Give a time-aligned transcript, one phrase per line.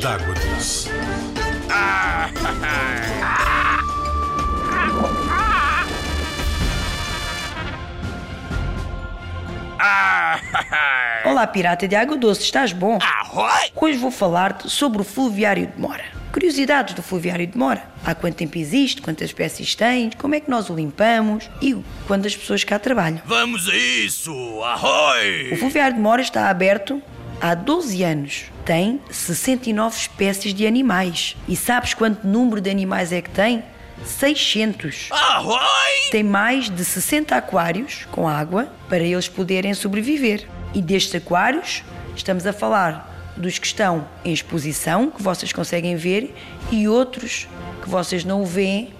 [0.00, 0.90] D'Água Doce.
[11.24, 12.98] Olá, pirata de água doce, estás bom?
[13.00, 13.70] Arroi!
[13.76, 16.04] Hoje vou falar-te sobre o fluviário de Mora.
[16.32, 17.84] Curiosidades do fluviário de Mora.
[18.04, 21.76] Há quanto tempo existe, quantas espécies tem, como é que nós o limpamos e
[22.06, 23.20] quantas pessoas cá trabalham.
[23.24, 24.32] Vamos a isso!
[24.32, 25.56] O Arroi!
[25.56, 27.00] fluviário de Mora está aberto
[27.40, 28.44] há 12 anos.
[28.64, 31.36] Tem 69 espécies de animais.
[31.48, 33.64] E sabes quanto número de animais é que tem?
[34.04, 35.08] 600.
[35.10, 35.58] Arroi!
[36.10, 40.46] Tem mais de 60 aquários com água para eles poderem sobreviver.
[40.74, 41.82] E destes aquários,
[42.14, 46.34] estamos a falar dos que estão em exposição, que vocês conseguem ver,
[46.70, 47.48] e outros
[47.82, 48.92] que vocês não veem,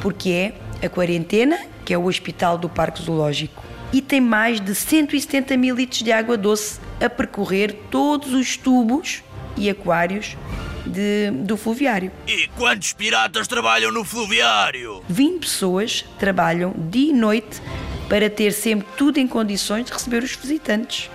[0.00, 3.62] porque é a quarentena, que é o hospital do Parque Zoológico.
[3.92, 9.22] E tem mais de 170 mil litros de água doce a percorrer todos os tubos
[9.56, 10.36] e aquários
[10.86, 12.12] de- do fluviário.
[12.26, 15.02] E quantos piratas trabalham no fluviário?
[15.08, 17.60] 20 pessoas trabalham dia e noite
[18.08, 21.10] para ter sempre tudo em condições de receber os visitantes.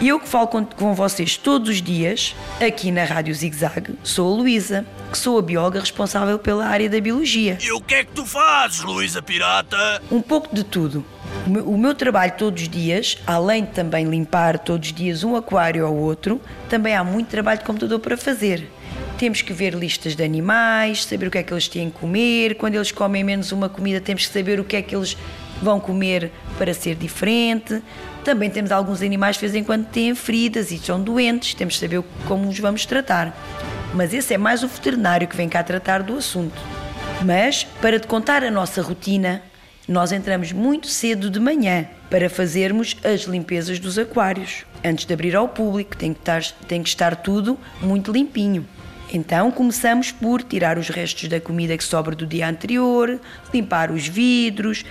[0.00, 2.34] E eu que falo com, com vocês todos os dias,
[2.66, 6.88] aqui na Rádio Zig Zag, sou a Luísa, que sou a bióloga responsável pela área
[6.88, 7.58] da biologia.
[7.60, 10.02] E o que é que tu fazes, Luísa Pirata?
[10.10, 11.04] Um pouco de tudo.
[11.44, 15.24] O meu, o meu trabalho todos os dias, além de também limpar todos os dias
[15.24, 18.70] um aquário ao outro, também há muito trabalho de computador para fazer.
[19.18, 22.54] Temos que ver listas de animais, saber o que é que eles têm que comer.
[22.54, 25.16] Quando eles comem menos uma comida, temos que saber o que é que eles
[25.60, 27.82] vão comer para ser diferente.
[28.24, 31.74] Também temos alguns animais que de vez em quando têm feridas e são doentes, temos
[31.74, 33.36] que saber como os vamos tratar.
[33.94, 36.60] Mas esse é mais o veterinário que vem cá tratar do assunto.
[37.24, 39.42] Mas, para te contar a nossa rotina,
[39.88, 44.64] nós entramos muito cedo de manhã para fazermos as limpezas dos aquários.
[44.84, 48.66] Antes de abrir ao público, tem que estar, tem que estar tudo muito limpinho.
[49.12, 53.20] Então começamos por tirar os restos da comida que sobra do dia anterior,
[53.52, 54.84] limpar os vidros,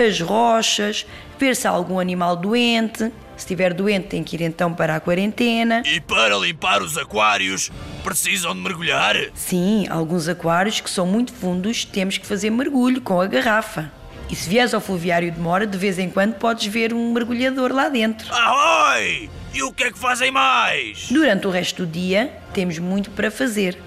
[0.00, 1.06] as rochas,
[1.38, 3.12] ver se há algum animal doente.
[3.36, 5.82] Se estiver doente, tem que ir então para a quarentena.
[5.84, 7.70] E para limpar os aquários,
[8.02, 9.14] precisam de mergulhar?
[9.34, 13.92] Sim, alguns aquários que são muito fundos temos que fazer mergulho com a garrafa.
[14.28, 17.72] E se vieres ao fluviário de Mora, de vez em quando podes ver um mergulhador
[17.72, 18.32] lá dentro.
[18.34, 19.30] Arroi!
[19.54, 21.08] E o que é que fazem mais?
[21.10, 23.78] Durante o resto do dia, temos muito para fazer.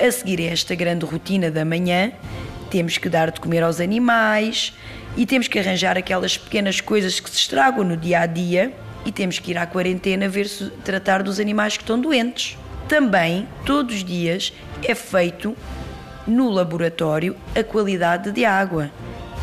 [0.00, 2.12] A seguir a esta grande rotina da manhã,
[2.70, 4.72] temos que dar de comer aos animais
[5.16, 8.72] e temos que arranjar aquelas pequenas coisas que se estragam no dia a dia
[9.04, 12.56] e temos que ir à quarentena ver se tratar dos animais que estão doentes.
[12.88, 14.52] Também, todos os dias,
[14.82, 15.56] é feito
[16.26, 18.90] no laboratório a qualidade de água.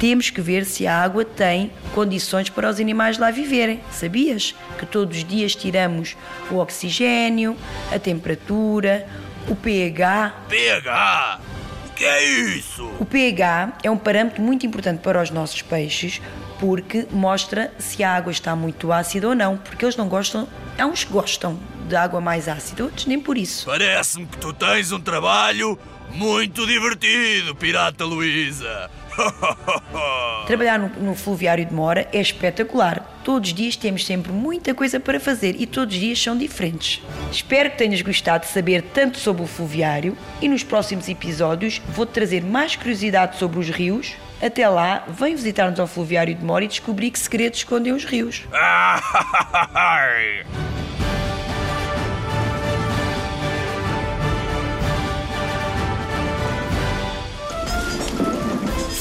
[0.01, 3.79] Temos que ver se a água tem condições para os animais lá viverem.
[3.91, 6.17] Sabias que todos os dias tiramos
[6.49, 7.55] o oxigênio,
[7.93, 9.07] a temperatura,
[9.47, 10.33] o pH?
[10.49, 11.39] PH!
[11.85, 12.83] O que é isso?
[12.99, 16.19] O pH é um parâmetro muito importante para os nossos peixes
[16.59, 20.47] porque mostra se a água está muito ácida ou não, porque eles não gostam,
[20.79, 23.67] há uns que gostam de água mais ácida, outros nem por isso.
[23.67, 25.77] Parece-me que tu tens um trabalho
[26.11, 28.89] muito divertido, Pirata Luísa.
[30.47, 33.19] Trabalhar no, no fluviário de Mora é espetacular.
[33.23, 37.01] Todos os dias temos sempre muita coisa para fazer e todos os dias são diferentes.
[37.31, 42.11] Espero que tenhas gostado de saber tanto sobre o fluviário e nos próximos episódios vou-te
[42.11, 44.13] trazer mais curiosidade sobre os rios.
[44.41, 48.43] Até lá, vem visitar-nos ao fluviário de Mora e descobrir que segredos escondem os rios.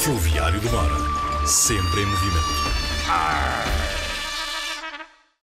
[0.01, 1.47] Ferroviário do Mar.
[1.47, 2.47] Sempre em movimento.
[3.07, 4.00] Arr!